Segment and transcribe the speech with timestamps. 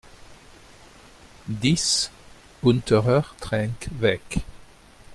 [1.47, 2.09] dix
[2.63, 4.43] unterer Traenk Weg